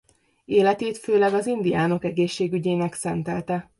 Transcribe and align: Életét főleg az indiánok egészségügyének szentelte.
Életét 0.45 0.97
főleg 0.97 1.33
az 1.33 1.45
indiánok 1.45 2.03
egészségügyének 2.03 2.93
szentelte. 2.93 3.69